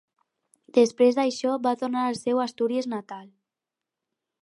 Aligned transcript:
Després 0.77 1.19
d'això 1.19 1.53
va 1.67 1.75
tornar 1.83 2.07
al 2.07 2.19
seu 2.23 2.43
Astúries 2.49 2.91
natal. 2.97 3.33